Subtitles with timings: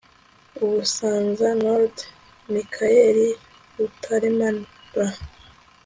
[0.63, 1.95] UbusanzaNord
[2.51, 3.29] Mikayire
[3.77, 5.07] Rutaremara